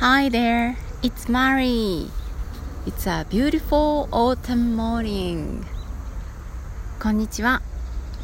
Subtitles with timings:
[0.00, 2.06] Hi there, it's Mari.
[2.86, 5.62] It's a beautiful autumn morning.
[6.98, 7.60] こんにちは、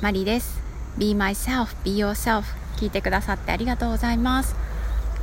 [0.01, 0.63] マリです。
[0.97, 2.45] Be myself, be yourself.
[2.79, 4.57] 聞いてくださってありがとうございます。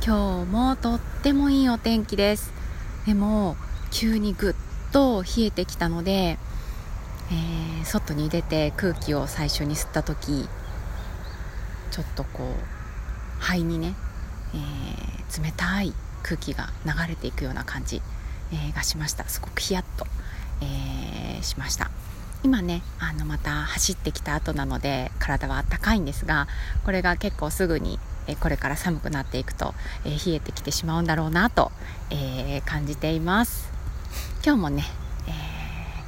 [0.06, 2.52] 今日もとってもいいお天気です。
[3.04, 3.56] でも、
[3.90, 4.54] 急にぐっ
[4.92, 6.38] と冷えてきたので、
[7.32, 10.48] えー、外に出て空気を最初に吸った時
[11.90, 13.96] ちょっとこう肺にね、
[14.54, 15.92] えー、冷たい
[16.24, 18.02] 空気が流れていくような感じ、
[18.52, 19.24] えー、がしました。
[19.28, 20.06] すごくヒヤッと、
[20.60, 21.90] えー、しました。
[22.42, 26.46] 今ねあのまた走ってきた後なので体はあったかいんですが
[26.84, 29.74] これが結構すぐにえこれから寒くなっていくと、
[30.04, 31.72] え冷えてきてしまうんだろうなと、
[32.10, 33.70] え感じています。
[34.44, 34.84] 今日もね、
[35.28, 35.30] え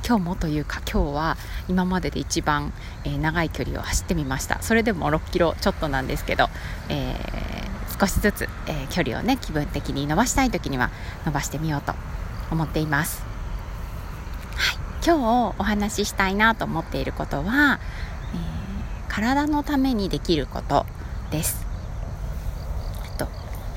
[0.07, 1.37] 今日もというか今日は
[1.69, 2.73] 今までで一番、
[3.05, 4.63] え長い距離を走ってみました。
[4.63, 6.49] それでも6キロちょっとなんですけど、
[6.89, 7.15] え
[7.99, 10.91] 少しずつ、えー、距離をね気分的に伸ばしたい時には
[11.25, 11.95] 伸ばしてみようと
[12.51, 13.23] 思っています、
[14.57, 17.81] はい、今日お話ししたいなと思っていることは、
[18.35, 20.87] えー、体のためにできること
[21.31, 21.67] です。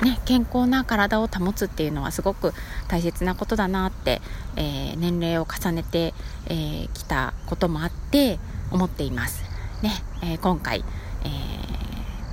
[0.01, 2.53] ね、健康な体を保つっていうのはすごく
[2.87, 4.21] 大切なことだなって、
[4.55, 6.13] えー、年齢を重ねて
[6.47, 8.39] き、えー、たこともあって
[8.71, 9.43] 思っています。
[9.81, 10.85] ねえー、今回、
[11.25, 11.69] えー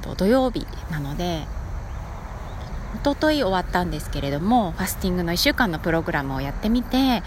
[0.07, 1.47] と土曜日なので
[2.97, 7.23] 一昨日終わったんですけれどもファスティングの1週間のプログラムをやってみて、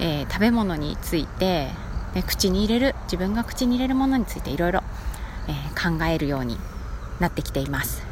[0.00, 1.68] えー、食べ物について、
[2.14, 4.80] ね、口に入れる自分が口に入れるものについていろいろ
[5.74, 6.56] 考えるように
[7.20, 8.02] なってきています。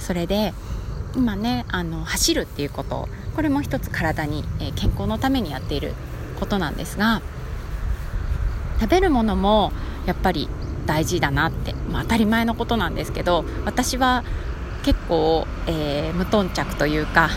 [0.00, 0.54] それで
[1.14, 5.94] 今ねあの走るっていうことこれも一つ体に、えー、健康のためにやっている
[6.38, 7.22] ことなんですが
[8.80, 9.72] 食べるものも
[10.04, 10.48] やっぱり
[10.84, 14.24] 大事だなって、まあ、当たり前のことなんですけど私は
[14.86, 17.28] 結構、えー、無頓着というか、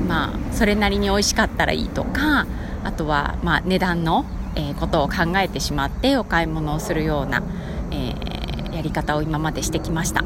[0.00, 2.46] うん、まあそれなりに美味しかったらいいとか
[2.84, 7.42] あとは、まあ、値段の、えー、ことを考えてしまってお買い物をするような、
[7.90, 10.22] えー、やり方を今までしてきました。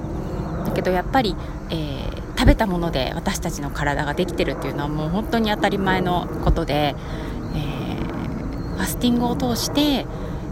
[0.67, 1.37] だけどやっぱり、
[1.71, 6.97] えー、食べたもので私たちの体ができてるっていうのはもう本当に当たり前のことで、
[7.55, 7.97] え
[8.75, 10.07] ファスティングを通して、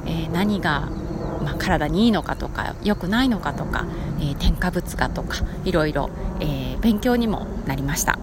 [0.07, 0.89] え何が
[1.43, 3.87] まあ、体にいいのかとか良くないのかとか、
[4.21, 6.11] えー、添加物がとかいろいろ、
[6.41, 8.19] えー、勉強にもなりました。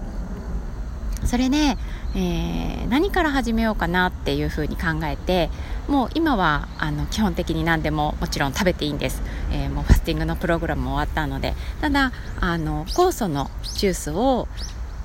[1.24, 1.76] それで、
[2.14, 5.50] えー、何から始めようかなっていうふうに考えて
[5.86, 14.48] もう今はあの基本的に何でももちろん食べていいんです、えもうファスティングのプログラムも終わったのでただあの酵素のジュースを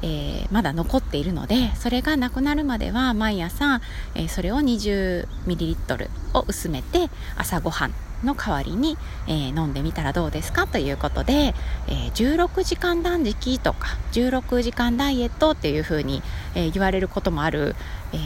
[0.01, 3.81] えー、まだ残っているのでそれがなくなるまでは毎朝、
[4.13, 8.97] えー、それを 20ml を薄めて朝ごはんの代わりに、
[9.27, 10.67] えー、飲んでみたらどうですか？
[10.67, 11.53] ということで、
[11.87, 16.23] え16時間断食とか16時間ダイエットっていうふうに、
[16.55, 17.75] え言われることもある、
[18.13, 18.17] え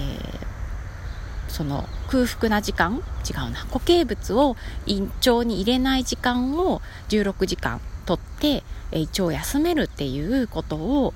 [1.48, 3.02] その空腹な時間？
[3.30, 3.66] 違うな。
[3.66, 4.56] 固形物を
[4.86, 11.14] 胃腸に入れない時間を16時間とって、胃腸を休めるっていうことを、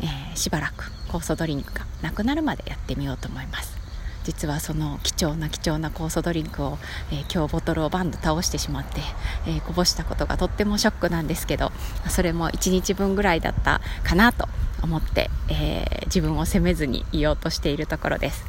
[0.00, 3.78] えー、しばらく酵素ドリンクがなくなるまでやってみようと思います。
[4.24, 6.76] 実はその貴重な貴重な酵素ドリンクを、
[7.10, 9.00] えー、今日ボトルをバンド倒してしまって、
[9.46, 11.72] えー、こぼしたことがとってもショックなんですけど
[12.10, 14.46] それも1日分ぐらいだったかなと
[14.82, 18.44] 思って、え自分を責めずにいようとしているところです。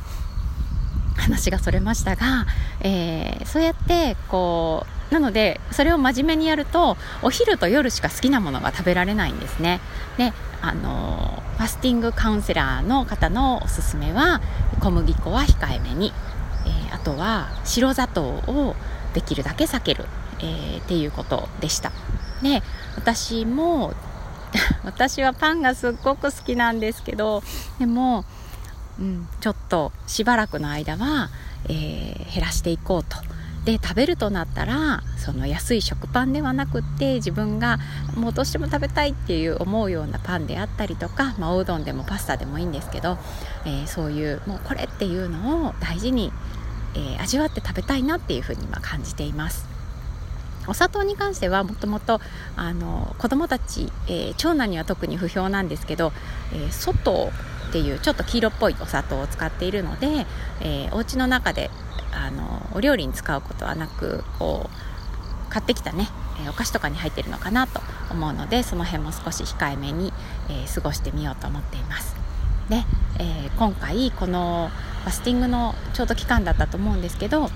[1.17, 2.45] 話がそれましたが、
[2.81, 9.79] えそうやってこうなのでそれを真面目にやるとお昼と夜しか好きなものが食べられないんですね。
[10.17, 14.41] であのファスティングカウンセラーの方のおすすめは
[14.81, 16.13] 小麦粉は控えめに、
[16.65, 18.75] えー、あとは白砂糖を
[19.13, 20.05] できるだけ避ける、
[20.39, 21.91] えー、っていうことでした。
[22.43, 22.61] で
[22.95, 23.93] 私も
[24.83, 27.43] 私はパンがすっごく好きなんですけど
[27.77, 28.25] でも、
[28.99, 31.29] うん、ちょっとしばらくの間は、
[31.65, 33.17] えー、減らしていこうと
[33.65, 37.77] で食べるとなったらその安い食パンではなくって自分が
[38.15, 43.17] もうどうしても食べたいっていう思うようなパンであったりとか、まあ、おうどんでもパスタでもいいんですけど、
[43.65, 46.31] えー、そういうもうこれっていうのを大事に、
[46.95, 49.67] えー、味わって食べたいなっていうふうに今感じています。
[50.67, 52.21] お砂糖に関してはもともと
[53.17, 56.13] 子どもたち、えー、長男には特に不評なんですけど、
[56.53, 57.31] えー、外
[57.69, 60.25] っていうちょっと黄色っぽいお砂糖を使っているので、
[60.61, 61.71] えー、お家の中で
[62.11, 66.07] あのお料理に使うことはなくこう買ってきたね、
[66.45, 70.13] えお菓子とかに入ってるのかなと思うのでその辺も少し控えめに、
[70.49, 72.15] えー、過ごしてみようと思っています。
[72.69, 72.83] で、
[73.19, 74.69] えー、今回この
[75.03, 77.49] ファスティングのちょうど期間だったと思うんですけど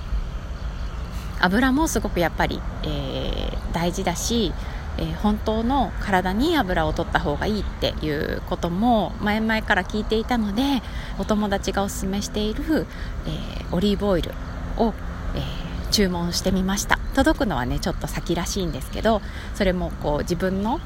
[1.39, 4.53] 油もすごくやっぱり、えー、大事だし、
[4.98, 10.81] えー、本当の体に油を取った方がいいっていうことも前々から聞いていたので
[11.19, 12.86] お友達がおすすめしている、
[13.25, 14.31] えー、オリーブオイル
[14.78, 14.94] を、
[15.36, 17.00] えー、注文してみました。
[17.13, 19.22] 届くのはねちょっと先らしいんですけど
[19.54, 20.80] それもこう自分の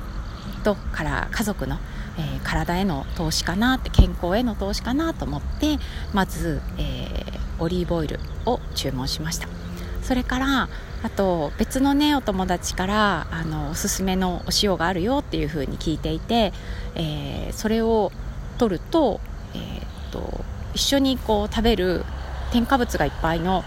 [0.64, 1.78] とから家族の、
[2.18, 5.78] え、体への投資かなって健康への投資かなと思って
[6.14, 7.26] まず、え、
[7.60, 9.67] オリーブオイルを注文しました。
[10.08, 10.70] それから
[11.04, 16.54] あと別のねお友達からあのおすすめのお塩があるよっていう風に聞いていて、
[16.96, 18.14] えー、それを
[18.58, 19.20] 取ると,、
[19.54, 22.06] えーと、一緒にこう食べる
[22.54, 23.66] 添加物がいっぱいの、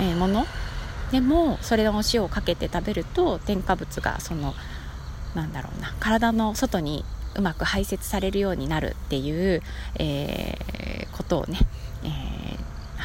[0.00, 0.44] えー、もの
[1.12, 4.54] でもそれのお塩をかけて食べると添加物がその
[5.36, 7.04] なんだろうな体の外に
[7.36, 9.62] うまく排泄されるようになるっていう、
[10.00, 11.60] えー、ことをね、
[12.02, 12.45] えー、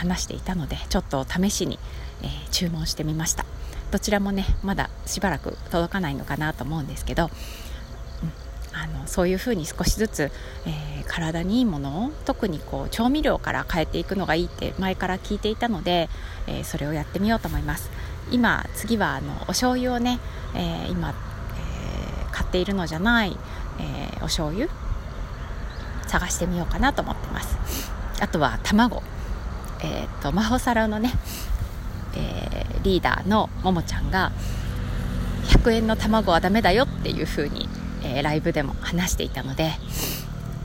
[0.01, 1.77] 話していたのでちょっと試しに、
[2.23, 3.45] えー、注文してみました。
[3.91, 7.29] どちらもねまだしばらく届かないのかなと思うんですけど、うん、
[8.77, 10.31] あのそういうふうに少しずつ、
[10.65, 16.09] えー、体にいいものを特にこう調味料から変えていくのがいいって前から聞いていたので、
[16.47, 17.91] えー、それをやってみようと思います。
[18.31, 20.19] 今次はあのお醤油をね、
[20.55, 21.13] え、今、え
[22.31, 23.35] 買っているのじゃない、
[23.77, 24.69] えお醤油
[26.07, 27.57] 探してみようかなと思ってます。
[28.21, 29.03] あとは卵。
[29.83, 31.11] えっ、と魔法皿のね
[32.15, 34.31] えー、リーダーのももちゃんが
[35.45, 37.67] 100円の卵はダメだよっていう風に、
[38.03, 39.71] えー、ライブでも話していたので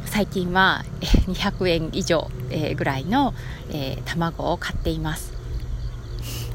[0.05, 3.35] 最近は200円以上、えー、ぐらいの、
[3.71, 5.35] え卵を買っています。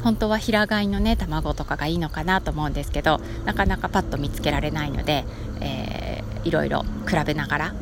[0.03, 5.25] 本当は平飼いのね卵とかがいいのかなと思うんですけどなかなかパッと見つけられないので、
[5.59, 7.73] えー、いろいろ比べながら、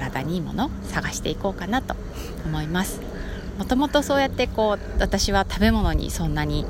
[0.00, 1.94] 体にいいもの探していこうかなと
[2.44, 3.00] 思います。
[3.58, 6.64] もともとそうやってこう私は食べ物にそんなに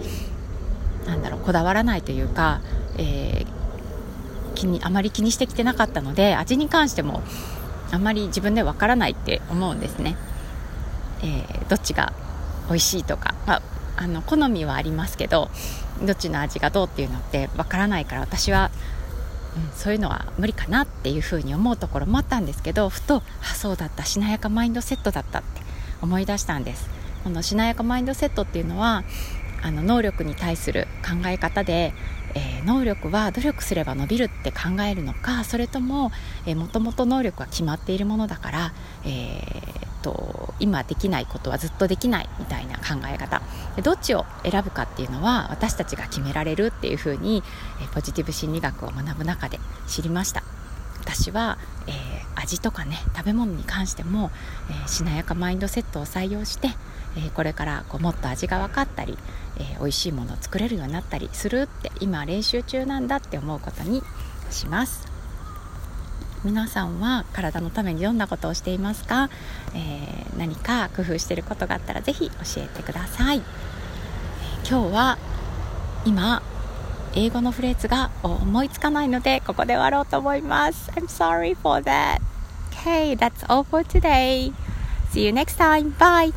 [1.06, 2.60] なんだろうこだわらないというか、
[2.98, 7.22] えー、気にあまり気にしてきてなかったので味に関しても
[7.92, 10.16] あんまり自分でわからないって思うんですね、
[11.22, 12.12] えー、どっちが
[12.68, 13.62] 美味しいとか、まあ、
[13.96, 15.48] あの好みはありますけど
[16.02, 18.70] どっちの味がどうっていうのってわからないから私は、
[19.74, 25.60] そういうのは無理かなっていうふうに思うところもあったんですけどふとあそうだったしなやかマインドセットだったって
[26.02, 26.88] 思い出したんです。
[27.24, 29.04] このしなやかマインドセットっていうのは
[29.62, 31.92] あの能力に対する考え方で、
[32.34, 36.12] えー、能力は努力すれば伸びるって考えるのかそれとも
[36.46, 38.72] もともと能力は決まっているものだから、
[39.04, 43.42] えー、と今できないことはずっとできないみたいな考え方。
[43.76, 47.42] でどっちを選ぶかっていうのは私たちが決められるっていうふうに、
[47.82, 50.42] え、ポジティブ心理学を学ぶ中で知りました。
[51.00, 54.30] 私は、えー、味とかね食べ物に関しても、
[54.70, 56.68] えー、しなやかマインドセットを採用して、
[57.16, 59.18] えー、これからこうもっと味が分かったり、
[59.58, 64.02] えー、美味しいものを作れるようになったりするって今練習中なんだって思うことに
[64.50, 65.09] します。
[66.44, 69.28] 皆さんは体のためにどんなことをしていますか、
[69.74, 73.42] えー、何か工夫していることがあったらぜひ教えてください、
[74.68, 75.18] 今日は
[76.04, 76.42] 今
[77.14, 80.90] 英語のフレーズが思いつかないのでここで終わろうと思います。
[80.92, 82.20] I'm sorry for that.
[82.70, 84.52] Okay, that's all for today.
[85.12, 85.92] See you next time.
[85.98, 86.32] Bye.